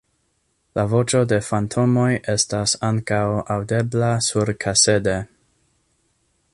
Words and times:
La 0.77 0.83
voĉo 0.93 1.19
de 1.31 1.37
fantomoj 1.47 2.07
estas 2.35 2.73
ankaŭ 2.89 3.21
aŭdebla 3.57 4.09
surkasede. 4.31 5.19